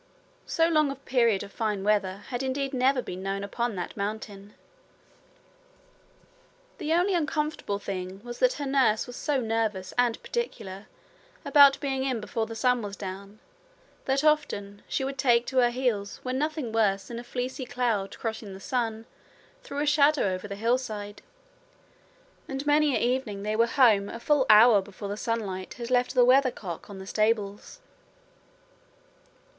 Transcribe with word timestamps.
So 0.47 0.67
long 0.67 0.89
a 0.89 0.95
period 0.95 1.43
of 1.43 1.51
fine 1.51 1.83
weather 1.83 2.23
had 2.29 2.41
indeed 2.41 2.73
never 2.73 3.03
been 3.03 3.21
known 3.21 3.43
upon 3.43 3.75
that 3.75 3.95
mountain. 3.95 4.55
The 6.79 6.91
only 6.91 7.13
uncomfortable 7.13 7.77
thing 7.77 8.19
was 8.23 8.39
that 8.39 8.53
her 8.53 8.65
nurse 8.65 9.05
was 9.05 9.15
so 9.15 9.39
nervous 9.41 9.93
and 9.99 10.17
particular 10.23 10.87
about 11.45 11.79
being 11.79 12.03
in 12.03 12.19
before 12.19 12.47
the 12.47 12.55
sun 12.55 12.81
was 12.81 12.95
down 12.97 13.37
that 14.05 14.23
often 14.23 14.81
she 14.87 15.03
would 15.03 15.19
take 15.19 15.45
to 15.45 15.57
her 15.57 15.69
heels 15.69 16.19
when 16.23 16.39
nothing 16.39 16.71
worse 16.71 17.09
than 17.09 17.19
a 17.19 17.23
fleecy 17.23 17.65
cloud 17.67 18.17
crossing 18.17 18.53
the 18.55 18.59
sun 18.59 19.05
threw 19.61 19.81
a 19.83 19.85
shadow 19.85 20.33
on 20.33 20.39
the 20.49 20.55
hillside; 20.55 21.21
and 22.47 22.65
many 22.65 22.95
an 22.95 23.01
evening 23.03 23.43
they 23.43 23.55
were 23.55 23.67
home 23.67 24.09
a 24.09 24.19
full 24.19 24.47
hour 24.49 24.81
before 24.81 25.09
the 25.09 25.15
sunlight 25.15 25.75
had 25.75 25.91
left 25.91 26.15
the 26.15 26.25
weather 26.25 26.49
cock 26.49 26.89
on 26.89 26.97
the 26.97 27.05
stables. 27.05 27.81